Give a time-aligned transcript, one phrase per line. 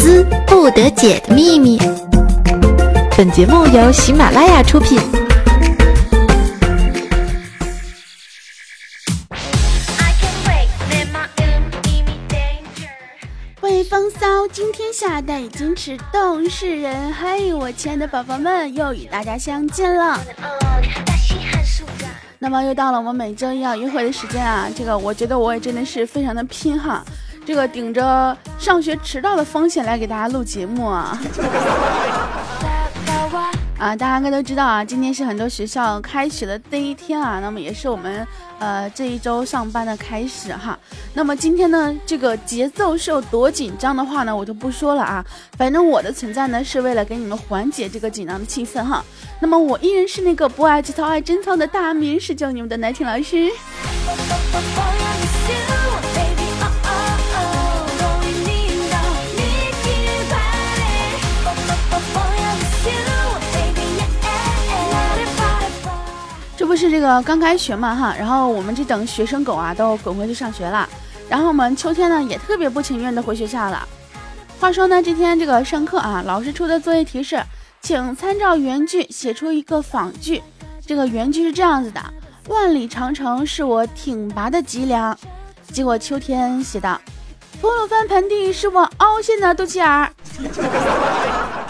[0.00, 1.76] 思不得解的秘密。
[3.16, 4.96] 本节目由喜马拉雅出品。
[13.60, 17.12] 微，风骚惊天下，带你矜持动世人。
[17.12, 20.20] 嘿，我亲爱的宝宝们，又与大家相见了。
[22.38, 24.68] 那么又到了我们每周一要约会的时间啊！
[24.72, 27.04] 这个我觉得我也真的是非常的拼哈，
[27.48, 31.18] 这个顶着上学迟到的风险来给大家录节目啊。
[33.78, 38.26] 啊，大家应该都知道啊，今天是很多学校开学的第一天啊，那么也是我们
[38.58, 40.78] 呃这一周上班的开始哈。
[41.14, 45.24] 那么今天呢，这个节奏是有多紧张的话呢，我就不说了啊。
[45.56, 49.02] 反正我的存在呢，是为了给你们缓解这个紧张的气氛哈。
[49.40, 53.48] 那么我依然是那个不爱节操爱贞操的大名，是教你们的奶婷老师。
[66.68, 70.86] 不是这个刚开学嘛哈，然后我们这等学生狗啊都滚回去上学了，
[71.26, 73.88] 然后我们秋天呢也特别不情愿的回学校了。
[74.60, 77.42] 话说呢，这天这个上课啊，老师出的作业题是，
[77.80, 80.42] 请参照原句写出一个仿句。
[80.86, 82.02] 这个原句是这样子的：
[82.48, 85.18] 万里长城是我挺拔的脊梁。
[85.72, 87.00] 结果秋天写道：
[87.62, 90.10] 吐鲁番盆地是我凹陷的肚脐眼儿。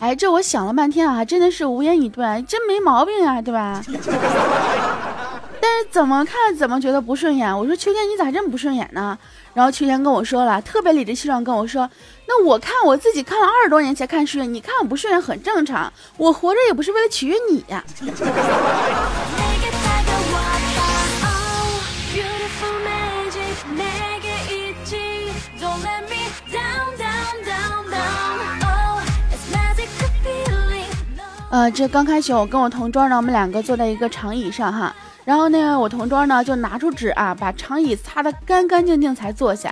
[0.00, 3.82] 哎，这我想了半天啊，真的是无言以对，真没毛病呀，对吧？
[5.62, 7.56] 但是怎么看怎么觉得不顺眼。
[7.56, 9.18] 我说秋天你咋这么不顺眼呢？
[9.52, 11.88] 然后秋天跟我说了，特别理直气壮跟我说，
[12.26, 17.84] 那我看我自己看了二十多年才看顺眼，你看我不顺眼很正常，我活着也不是为了取悦你呀。
[31.50, 34.94] 呃，这刚开学，我跟我同桌呢，我们两个坐在一个长椅上哈，
[35.24, 39.68] 然后呢，我同桌呢就拿出纸啊，把长椅擦得干干净净才坐下，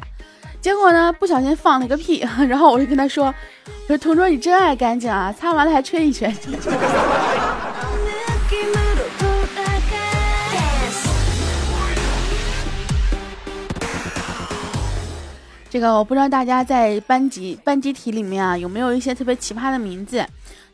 [0.61, 6.35] 结果呢不小心放了一个屁， 然后我就跟他说，我说同桌你真爱干净啊，擦完了还吹一吹。
[15.71, 20.27] 这个我不知道大家在班级班集体里面啊有没有一些特别奇葩的名字。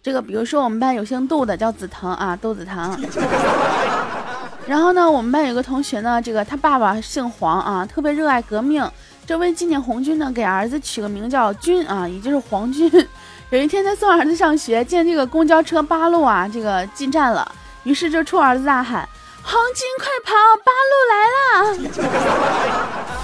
[0.05, 2.95] 这个比如说我们班有姓杜的叫紫藤啊，杜紫藤。
[4.67, 8.87] 然后呢，我们班有个同学呢，这个他爸爸姓黄啊，特别热爱革命。
[9.25, 12.87] 这为纪念红军呢，给儿子取个名叫军啊，也就是黄军。
[13.49, 17.51] 有一天他送儿子上学，见这个公交车八路啊，这个进站了，
[17.85, 19.09] 于是就冲儿子大喊
[19.43, 20.35] ：“黄军快跑，
[20.67, 21.17] 八路来
[21.49, 23.09] 了！”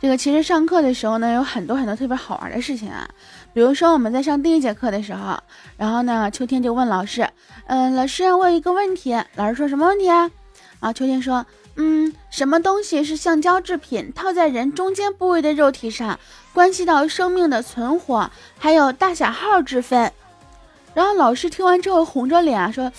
[0.00, 3.06] 这个其实上课的时候呢，有很多很多特别好玩的事情啊。
[3.52, 5.38] 比如说我们在上第一节课的时候，
[5.76, 7.28] 然后呢，秋天就问老师
[7.68, 10.30] ：“嗯，老师，我有一个问题。”老师说什么问题啊？
[10.80, 11.44] 啊，秋天说
[11.76, 16.18] ：“嗯，什么东西是橡胶制品，套在人中间部位的肉体上，
[16.54, 20.10] 关系到生命的存活，还有大小号之分。”
[20.94, 22.90] 然后老师听完之后红着脸说：“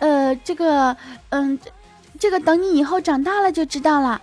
[0.00, 0.96] 呃，这个，
[1.28, 1.56] 嗯，
[2.18, 4.20] 这个等你以后长大了就知道了。”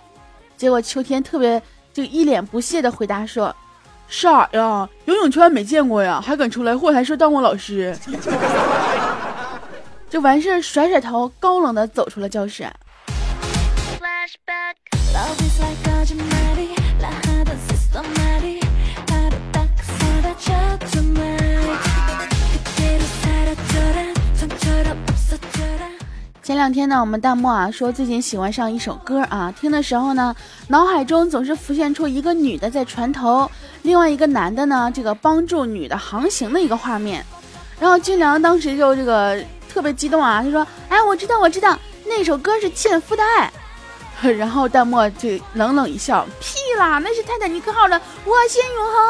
[0.58, 1.62] 结果秋天特别。
[1.96, 3.56] 就一脸不屑的回答说
[4.06, 7.96] ：“傻呀，游泳圈没见过呀，还敢出来祸还说当我老师？”
[10.10, 12.70] 就完事甩甩头，高冷的走出了教室。
[26.56, 30.34] 前两天呢，我们弹幕啊说最近喜欢上一首歌啊，听的时候呢，
[30.68, 33.50] 脑海中总是浮现出一个女的在船头，
[33.82, 37.22] 另外一个男的呢，这个帮助女的航行的一个画面。
[37.78, 39.38] 然后俊良当时就这个
[39.68, 43.52] 特别激动啊，他说：“哎，我知道，我知道，那首歌是《纤夫的爱》。
[44.38, 49.04] ”然后弹幕就冷冷一笑：“屁啦，那是泰坦尼克号的《我心永恒》。”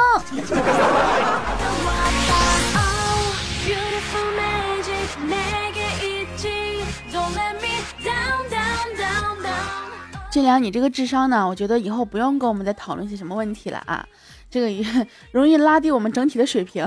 [10.30, 11.48] 俊良，你这个智商呢？
[11.48, 14.04] 我觉得以后不用跟我们再讨论些什么问题了啊，
[14.50, 14.84] 这个也
[15.30, 16.86] 容易拉低我们整体的水平。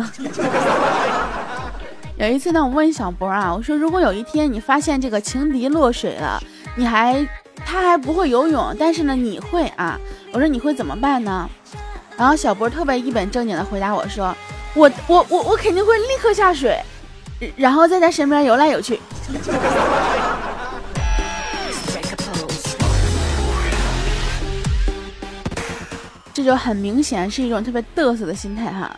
[2.17, 6.39] 有一次呢，我问小博啊，我说如果有一天你发现这个情敌落水了，
[6.75, 7.27] 你还
[7.65, 9.97] 他还不会游泳，但是呢你会啊，
[10.33, 11.49] 我说你会怎么办呢？
[12.17, 14.35] 然后小博特别一本正经的回答我说，
[14.75, 16.77] 我我我我肯定会立刻下水，
[17.55, 18.99] 然后在他身边游来游去。
[26.33, 28.89] 这就很明显是一种特别嘚瑟的心态哈。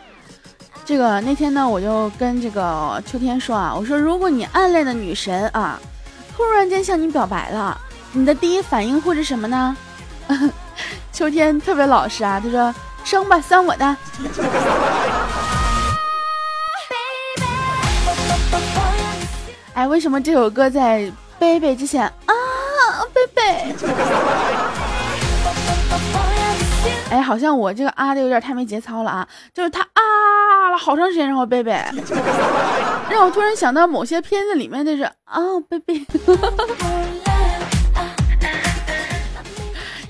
[0.84, 5.78] 这个那天呢，我就跟这个秋天说啊，我说如果你暗恋的女神啊，
[6.36, 7.80] 突然间向你表白了，
[8.12, 9.76] 你的第一反应会是什么呢？
[11.12, 12.74] 秋天特别老实啊，他说
[13.04, 13.84] 生吧，算我的。
[19.74, 22.34] 哎，为什么这首歌在贝贝之前啊
[23.14, 23.74] 贝贝
[27.12, 29.28] 哎，好像我这个啊的有点太没节操了啊！
[29.52, 31.72] 就是他啊了好长时间，然后贝贝，
[33.10, 35.38] 让我突然想到某些片子里面的是啊
[35.68, 36.02] 贝贝。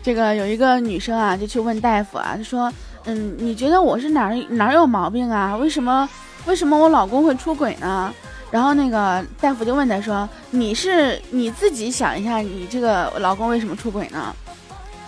[0.00, 2.72] 这个有一个女生啊，就去问大夫啊，她说
[3.06, 5.56] ：“嗯，你觉得我是哪儿哪儿有毛病啊？
[5.56, 6.08] 为什么
[6.46, 8.14] 为什么我老公会出轨呢？”
[8.48, 14.32] 然后那个大夫就问她说：“你是你自己想一下，你这个老公为什么出轨呢？”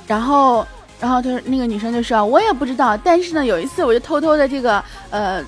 [0.09, 0.67] 然后。
[1.05, 5.45] 然后他说，那个女生就说：“我也不知道，但是呢，有一次我就偷偷的这个呃，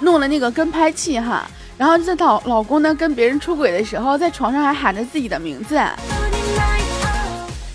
[0.00, 1.48] 弄了那个跟拍器哈，
[1.78, 5.76] 然后这老老公呢跟别人出轨的时候，在床上还喊着自己的名字。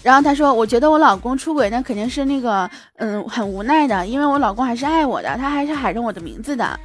[0.03, 6.77] 然后他说，我觉得我老公出轨那肯定是那个嗯很无奈的，因为我老公还是爱我的，他还是喊着我的名字的。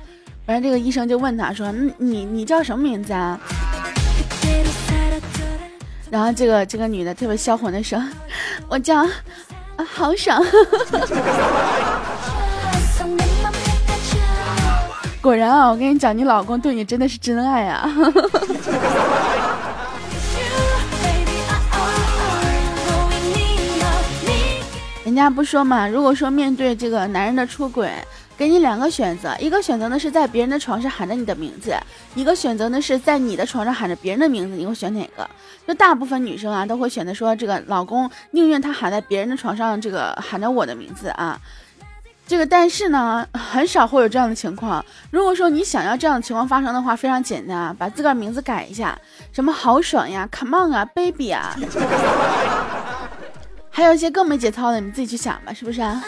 [0.47, 3.37] 完了，这个医生就问他说：你你叫什么名字啊？
[6.09, 8.01] 然后这个这个女的特别销魂的说：
[8.71, 9.05] 我叫。”
[9.77, 10.43] 啊，好爽！
[15.21, 17.89] 果然啊，我跟你讲，你老公对你真的是真爱啊！
[25.05, 27.91] 人家不说嘛，如果说面对这个男人的出轨。
[28.37, 31.75] 给你两个选择，一个选择呢是在别人的床上喊着你的名字，
[32.15, 35.29] 一个选择呢是在你的床上喊着别人的名字，你会选哪个？
[35.67, 41.41] 就大部分女生啊都会选择说这个老公宁愿他喊在别人的床上，这个喊着我的名字啊。
[42.29, 44.85] 这个但是呢很少会有这样的情况。
[45.11, 48.99] 如果说你想要这样的情况发生的话，非常简单啊，把自个儿名字改一下，
[49.33, 51.57] 什么豪爽呀，come on 啊，baby 啊，
[53.71, 56.03] 还有一些更没节操的，你自己去想吧，是不是啊？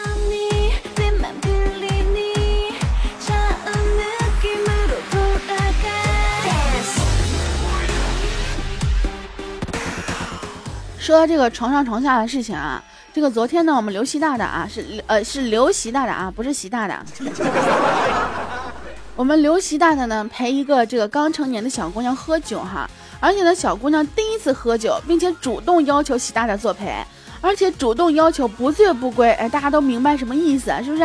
[10.99, 17.03] 说到这个床上床下的事情啊，这个昨天呢，我们刘习大大啊，是呃是刘习大大啊，不是习大大。
[19.15, 22.87] 我们刘习大大呢陪一个这个刚成年的小姑娘喝酒哈，
[23.19, 26.93] 而且呢小姑娘第一次喝酒，并且主动要求习大大作陪，
[27.41, 31.03] 而且主动要求不醉不归，哎，大家都明白什么意思是不是？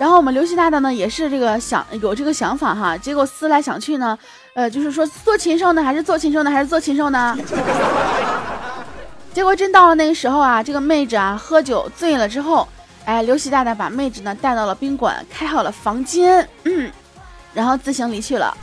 [0.00, 4.18] 然后我们刘习大大呢也是这个想有这个想法哈，结果思来想去呢，
[4.54, 7.36] 呃，就是说做禽兽呢，还是做禽兽呢，还是做禽兽呢？
[9.34, 12.66] 结果真到了那个时候啊，这个妹子啊喝酒醉了之后，
[13.04, 16.90] 哎，刘习大大把妹子呢带到了宾馆，开好了房间，嗯，
[17.52, 18.56] 然后自行离去了。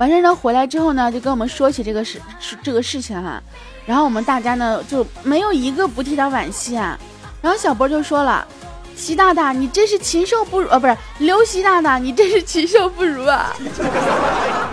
[0.00, 2.18] 完事呢回来之后呢，就跟我们说起这个事
[2.62, 3.38] 这个事情哈。
[3.84, 6.98] 然后我们大家呢就没有一个不替他惋惜啊。
[7.42, 8.46] 然后小波就说了
[8.96, 10.78] ：“习大大，你真是禽兽不如啊！
[10.78, 13.52] 不是刘习大大，你真是禽兽不如啊！”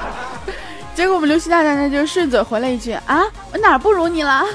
[0.96, 4.46] 结果我们刘习大大呢就顺嘴回了一句：“啊，我哪不如你了？”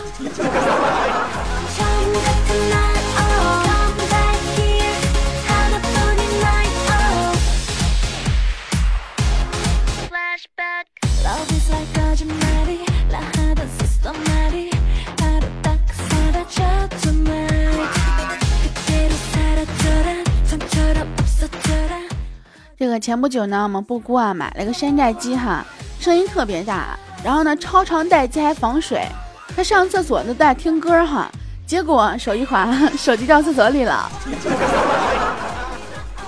[22.82, 25.64] 这个前不久呢，我们布姑啊买了个山寨机哈，
[26.00, 29.06] 声音特别大，然后呢超长待机还防水，
[29.54, 31.30] 他上厕所都在听歌哈，
[31.64, 34.10] 结果手一滑， 手机掉厕所里了。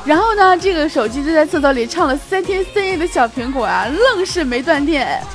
[0.04, 5.20] 然后呢，这个手机就在厕所里唱了三天三夜的小苹果啊，愣是没断电。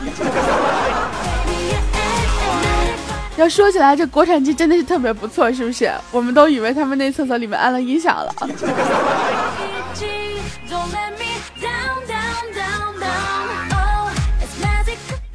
[3.35, 5.91] 要说起来，这国产机真的是特别不错，是不是？
[6.13, 8.33] 我们都以为他们那厕所里面安了音响了。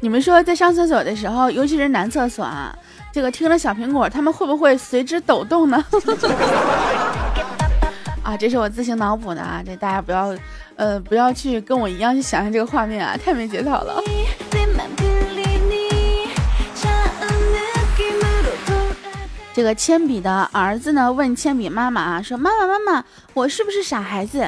[0.05, 2.77] 你们说，在上厕所的时候，尤其是男厕所啊，
[3.11, 5.83] 这个听了小苹果，他们会不会随之抖动呢？
[8.21, 10.31] 啊，这是我自行脑补的啊，这大家不要，
[10.75, 13.99] 呃，不要去跟我一样去想象这个画面啊，太没节操了。
[19.55, 24.47] 这个铅笔的儿子呢问铅笔妈妈啊，说妈妈妈妈，我是不是傻孩子？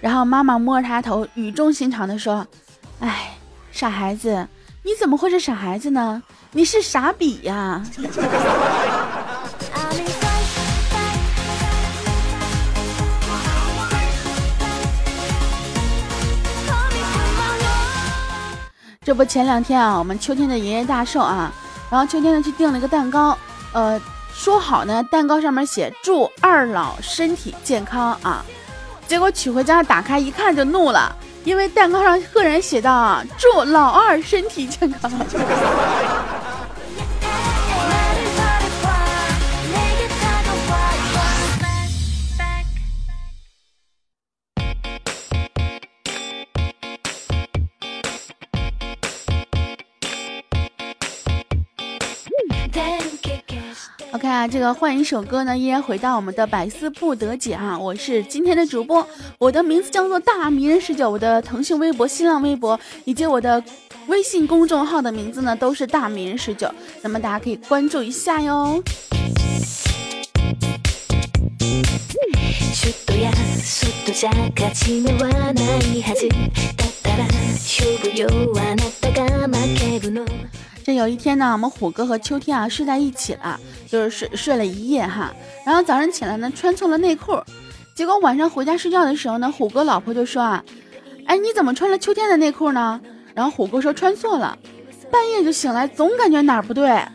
[0.00, 2.44] 然后妈妈摸着他头，语重心长的说，
[2.98, 3.36] 哎，
[3.70, 4.44] 傻孩子，
[4.82, 6.22] 你怎么会是傻孩子呢？
[6.52, 7.82] 你是傻比呀。
[19.04, 21.50] 这不前两天啊，我们秋天的爷爷大寿啊，
[21.90, 23.36] 然后秋天呢去订了一个蛋糕，
[23.72, 24.00] 呃，
[24.32, 28.44] 说好呢，蛋糕上面写祝二老身体健康啊，
[29.06, 31.16] 结果取回家打开一看就怒了，
[31.48, 35.10] 因为蛋糕上赫然写道啊，祝老二身体健康。
[54.38, 57.76] OK 啊，这个换一首歌呢，依然回到我们的百思不得解啊！
[57.76, 59.04] 我是今天的主播，
[59.36, 63.60] 我的名字叫做大迷人十九，我的腾讯微博、新浪微博以及我的
[64.06, 68.80] 微信公众号的名字呢都是大迷人十九，那么大家可以关注一下哟。
[80.98, 85.32] 有一天呢，我们虎哥和秋天啊睡在一起了，就是睡睡了一夜哈。
[85.64, 87.40] 然后早上起来呢，穿错了内裤，
[87.94, 90.62] 结果晚上回家睡觉的时候呢，虎哥老婆就说啊，
[91.26, 93.00] 哎，你怎么穿了秋天的内裤呢？
[93.34, 94.56] 然后虎哥说穿错了，
[95.10, 96.88] 半夜就醒来，总感觉哪儿不对。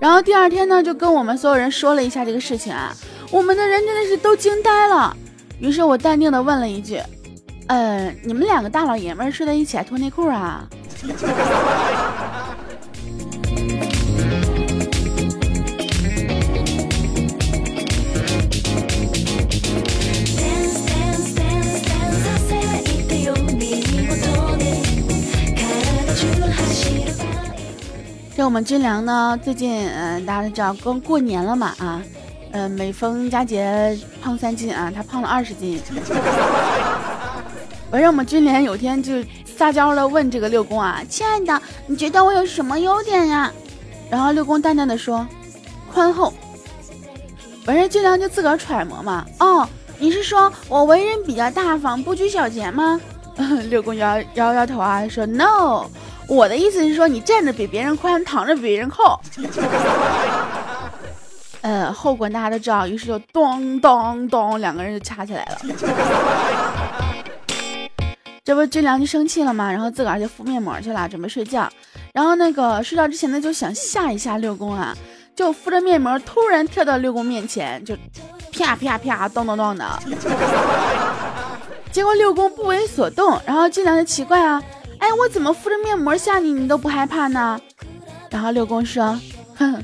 [0.00, 2.94] 然后第二天呢，就跟我们所有人说了一下这个事情啊，
[3.30, 5.14] 我们的人真的是都惊呆了。
[5.58, 7.00] 于是我淡定的问了一句，
[7.68, 10.68] 嗯，你们两个大老爷们儿睡在一起还脱内裤啊？
[28.34, 32.02] 这我们军粮呢，最近嗯，大家都知道，刚过年了嘛啊，
[32.52, 35.80] 嗯，每逢佳节胖三斤啊，他胖了二十斤。
[37.92, 39.12] 我让我们军连有天就。
[39.54, 43.52] 撒娇的问这个六公啊，亲爱的，你觉得我有什么优点呀？
[44.10, 45.24] 然后六公淡淡的说，
[45.92, 46.32] 宽厚。
[47.66, 49.68] 完事俊良就自个儿揣摩嘛，哦，
[49.98, 53.00] 你是说我为人比较大方，不拘小节吗？
[53.68, 55.84] 六公摇摇摇头啊，说 no，
[56.26, 59.20] 我的意思是说你站着比别人宽，躺着比别人厚。
[61.60, 65.58] 呃，后果大家都知道，于是就咚咚咚，两个人就掐起来了。
[68.44, 71.70] 这不军良就生气了嘛，然后自个儿就敷面膜去了，准备睡觉。
[72.12, 74.92] 然后那个睡觉之前呢，就想吓一吓六公啊，
[75.36, 77.96] 就敷着面膜，突然跳到六公面前，就
[78.52, 79.86] 啪啪啪，咚咚咚的。
[81.92, 84.60] 结果六公不为所动，然后军良就奇怪啊，
[84.98, 87.60] 哎，我怎么敷着面膜吓你，你都不害怕呢？
[88.28, 89.16] 然后六公说，
[89.56, 89.80] 哼，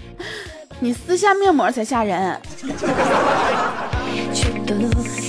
[0.81, 2.41] 你撕下面膜才吓人。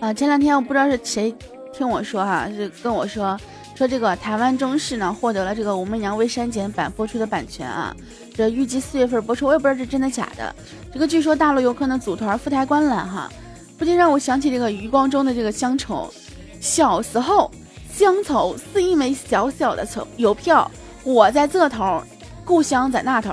[0.00, 1.34] 啊，前两天我不知道是谁
[1.72, 3.38] 听我说哈，是跟我说
[3.74, 7.94] 说这个台湾中视呢获得了这个《武媚娘未删减版》播出的版权啊，
[8.34, 10.54] 这预计四月份播出，我也不知道是真的假的。
[10.92, 13.30] 这个据说大陆游客呢组团赴台观览哈，
[13.76, 16.12] 不禁让我想起这个余光中的这个乡愁。
[16.60, 17.50] 小时候，
[17.96, 20.70] 乡愁是一枚小小的邮邮票，
[21.02, 22.02] 我在这头。
[22.44, 23.32] 故乡在那头，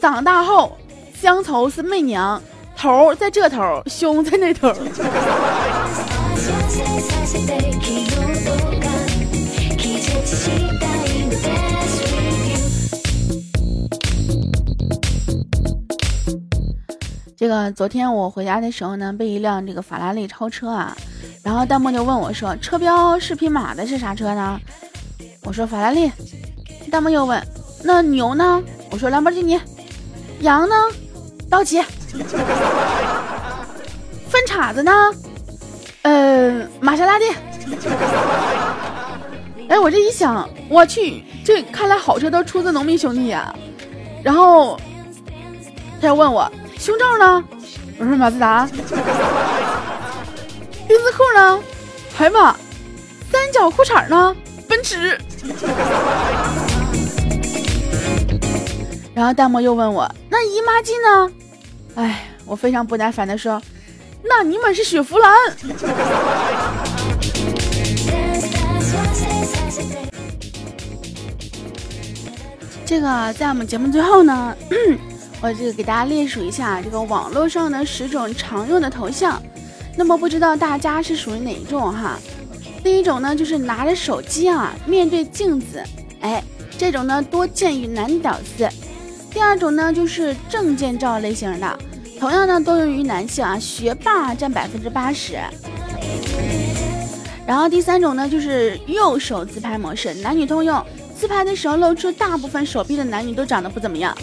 [0.00, 0.78] 长大后
[1.20, 2.40] 乡愁是媚娘，
[2.76, 4.72] 头在这头，胸在那头。
[17.40, 20.94] 这个昨天我回家的时候呢，被一辆这个法拉利超车啊，
[21.42, 24.60] 然后弹幕就问我说：“车标是匹马的是啥车呢？”
[25.44, 26.12] 我说：“法拉利。”
[26.92, 27.42] 弹幕又问。
[27.82, 28.62] 那牛呢？
[28.90, 29.58] 我说兰博基尼。
[30.40, 30.74] 羊呢？
[31.48, 31.80] 道奇。
[34.28, 34.92] 粪叉子呢？
[36.02, 37.24] 呃，玛莎拉蒂。
[39.66, 43.50] 哎，我这一想，我去，这看来好车都出自农民兄弟呀。
[44.22, 44.78] 然后
[46.02, 47.44] 他又问我胸罩呢？
[47.98, 48.66] 我说马自达。
[50.88, 51.60] 丁字裤呢？
[52.14, 52.56] 海马。
[53.30, 54.34] 三角裤衩呢？
[54.66, 55.20] 奔驰。
[59.14, 61.30] 然后弹幕又问我：“那姨妈巾呢？”
[61.96, 63.60] 哎，我非常不耐烦的说
[64.24, 65.34] ：“那尼玛是雪佛兰。
[72.86, 74.56] 这个在我们节目最后呢，
[75.42, 79.42] 我这个给大家列数一下这个网络上的十种常用的头像。
[79.96, 82.18] 那么不知道大家是属于哪一种哈？
[82.82, 85.82] 第一种呢，就是拿着手机啊，面对镜子，
[86.20, 86.42] 哎，
[86.78, 88.68] 这种呢多见于男屌丝。
[89.30, 91.78] 第二种呢，就是证件照类型的，
[92.18, 95.38] 同样呢多用于男性啊，学霸占百分之八十。
[97.46, 100.82] 然后第三种呢，就是右手自拍模式，男女通用。
[101.16, 104.16] 自拍的时候露出大部分手臂的男女都长得不怎么样。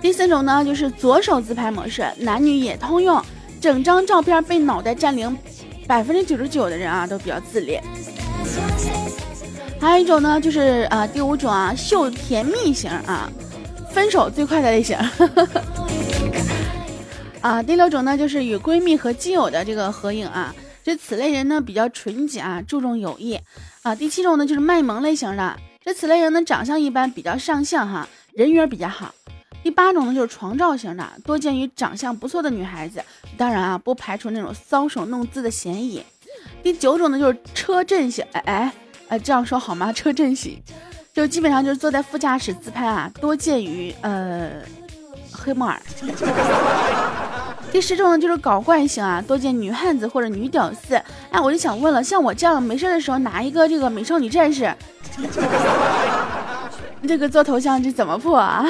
[0.00, 3.20] 第四种呢，就是左手自拍模式，男女也通用，
[3.60, 5.36] 整张照片被脑袋占领，
[5.86, 7.82] 百分之九十九的人啊都比较自恋。
[9.80, 13.30] 还有一种呢，就是呃第五种啊，秀甜蜜型啊，
[13.92, 14.96] 分手最快的类型。
[17.40, 20.54] 啊，第六种呢，就是与闺蜜和基友的这个合影啊。
[20.84, 23.38] 这此类人呢比较纯洁啊，注重友谊
[23.82, 23.94] 啊。
[23.94, 29.14] 第七种呢就是卖萌类型的，这此类人呢长相一般，比较上相哈，人缘比较好。
[29.62, 33.02] 第八种呢就是床照型的，多见于长相不错的女孩子，
[33.36, 36.02] 当然啊不排除那种搔首弄姿的嫌疑。
[36.62, 38.72] 第九种呢就是车震型，哎哎
[39.08, 39.92] 哎这样说好吗？
[39.94, 40.60] 车震型
[41.12, 44.62] 就基本上就是坐在副驾驶自拍啊，多见于呃
[45.32, 45.80] 黑木耳。
[47.70, 50.94] 第十种呢，就是搞怪型啊，多见女汉子或者女屌丝。
[51.30, 54.74] 哎，我就想问了，像我这样没事的时候拿一个这个美少女战士，
[57.08, 58.66] 这个做头像这怎么破啊？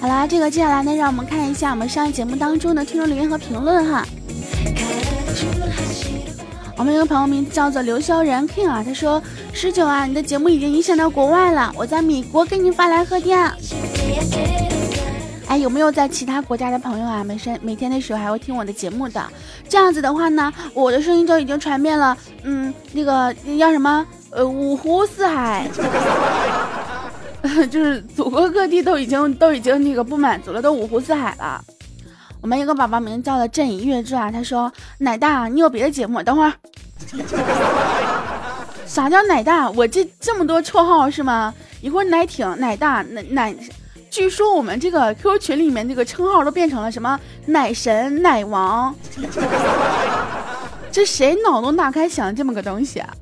[0.00, 4.06] 好啦，这个接下来呢，让我们看一下我们上一节目当中的听众留言和评论哈。
[6.76, 9.20] 我们有个朋友名字叫做刘潇然 King 啊，他说
[9.52, 13.52] 十九啊，你的节目已经影响到国外了，我在米国给你发来贺电。
[15.46, 17.22] 哎，有没有在其他国家的朋友啊？
[17.22, 19.22] 每天每天的时候还会听我的节目的，
[19.68, 24.04] 这样子的话呢，我的声音就已经传遍了，嗯，那个叫什么？
[24.30, 25.68] 呃，五湖四海，
[27.70, 31.62] 就是祖国各地都已经都已经那个不满足了，都五湖四海了。
[32.40, 36.20] 我们一个宝宝名叫了朕以月之啊，他说奶大，你有别的节目？
[36.20, 36.52] 等会儿，
[38.86, 39.70] 啥叫奶大？
[39.70, 41.54] 我这这么多绰号是吗？
[41.80, 43.54] 一会儿奶挺、奶大、奶奶，
[44.14, 48.94] 据说我们这个 QQ 群里面这个称号都变成了什么奶神、奶王，
[50.88, 53.12] 这谁脑洞大开想这么个东西啊？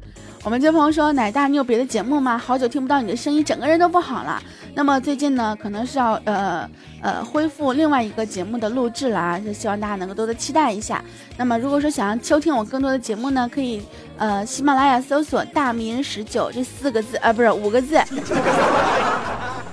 [0.44, 2.36] 我们这朋友说奶大，你有别的节目吗？
[2.36, 4.42] 好久听不到你的声音，整个人都不好了。
[4.74, 6.68] 那么最近呢，可能是要呃
[7.00, 11.02] 呃恢复另外一个节目的录制了啊，就希望大家能够多多期待一下。
[11.38, 13.82] 那么如果说想要收听我更多的节目呢，可以
[14.18, 17.98] 呃喜马拉雅搜索“大名十九”这四个字啊，不是五个字，“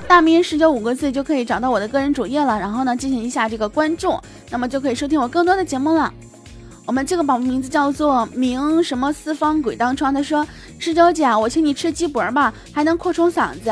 [0.10, 4.20] 大名十九”五个字就可以找到我的个人主页了，然后呢进行一下这个关注，
[4.50, 6.12] 那么就可以收听我更多的节目了。
[6.84, 10.44] 我们这个宝宝名字叫做明什么四方鬼当窗，他说
[10.80, 13.72] 十九姐，我请你吃鸡脖吧，还能扩充嗓子。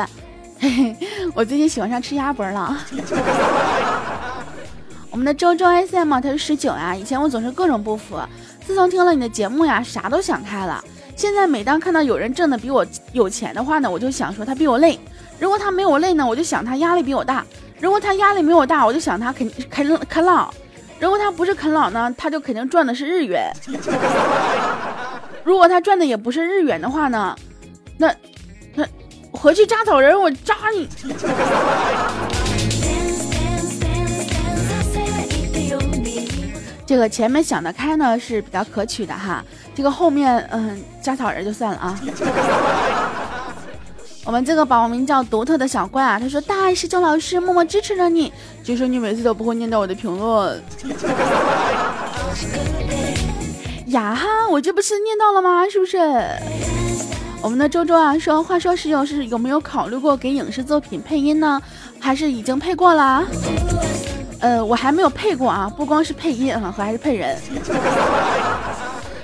[0.60, 0.96] 嘿嘿，
[1.34, 2.78] 我最近喜欢上吃鸭脖了。
[5.10, 8.16] 我们的周周 S M 他是十九呀，以前我总是各种不服，
[8.64, 10.80] 自从听了你的节目呀，啥都想开了。
[11.16, 14.96] 现在每当看到有人挣的比我有钱的话呢，我就想说他比我累；
[15.38, 17.42] 如果他没我累呢，我就想他压力比我大；
[17.80, 20.50] 如果他压力没我大，我就想他肯啃啃老；
[20.98, 23.52] 如果他不是啃老呢，他就肯定赚的是日元；
[25.44, 27.36] 如果他赚的也不是日元的话呢，
[27.96, 28.14] 那
[28.74, 28.84] 那。
[29.30, 30.88] 回去扎草人，我扎你！
[36.86, 42.00] 这个前面想得开呢是比较可取的哈，这个后面嗯扎草人就算了啊。
[44.28, 48.30] 我们这个宝宝名叫独特的小怪啊，他说大爱十九老师默默支持着你，
[48.62, 50.62] 就说你每次都不会念到我的评论。
[53.88, 55.66] 呀哈，我这不是念到了吗？
[55.66, 55.96] 是不是？
[57.40, 61.58] 我们的周周啊说，话说十九是有没有考虑过给影视作品配音呢？
[61.98, 63.24] 还是已经配过了？
[64.40, 67.34] 呃，我还没有配过啊，不光是配音啊，还是配人。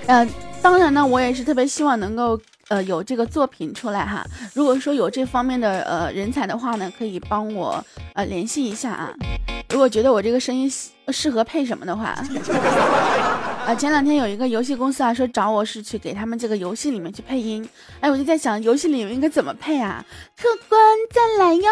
[0.06, 0.26] 呃，
[0.62, 4.24] 当然呢，我也是特别希望能够呃有这个作品出来哈。
[4.54, 9.12] 如果说有这方面的呃人才的话呢，可以帮我呃联系一下啊。
[9.70, 10.70] 如果觉得我这个声音
[11.08, 12.14] 适合配什么的话。
[13.64, 17.66] 啊，前两天有一个游戏公司啊，说找我是去给他们这个游戏里面去配音。
[18.00, 20.04] 哎，我就在想，游戏里面应该怎么配啊？
[20.36, 20.78] 客官
[21.10, 21.70] 再来哟。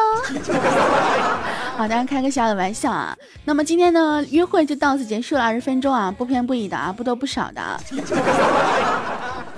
[1.76, 3.14] 好，大家开个小小的玩笑啊。
[3.44, 7.78] 那么今天呢，约会就到此结束了，二十分钟啊，不偏不倚的啊，不多不少的啊。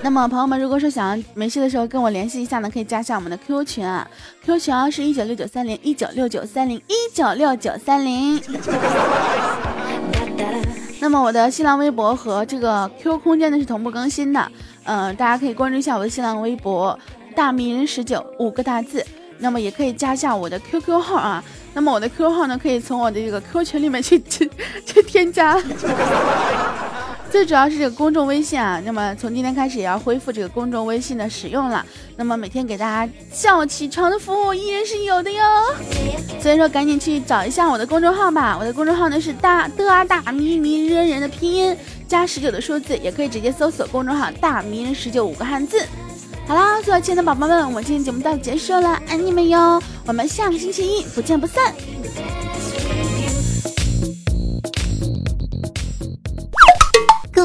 [0.05, 4.07] 那么朋友们，如果说想要没事的时候跟我联系一下呢，可以加下我们的 QQ 群啊
[4.45, 8.39] ，QQ 群啊是一九六九三零一九六九三零一九六九三零。
[11.01, 16.99] 那么我的新浪微博和这个 QQ 空间呢是同步更新的，嗯，大家可以关注一下我的新浪微博
[17.35, 19.03] 大迷人十九五个大字，
[19.39, 24.51] 那么也可以加下我的 QQ 号啊，那么我的 QQ 号呢可以从我的这个 QQ 群里面去去
[24.85, 25.59] 去添加。
[27.35, 31.85] 最主要是这个公众微信啊，那么从今天开始也要恢复这个公众微信的使用了。
[32.17, 35.43] 那么每天给大家叫起床的服务依然是有的哟。
[36.41, 45.85] 所以说赶紧去找一下我的公众号吧，我的公众号呢是大的啊大迷迷人人的拼音加十九的数字，也可以直接搜索公众号大迷人十九五个汉字。
[46.47, 51.75] 好啦，所有亲爱的宝宝们，我们今天节目到此结束了，爱你们哟，我们下个星期一不见不散。